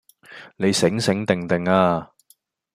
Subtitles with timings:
[0.55, 2.09] 你醒醒定定呀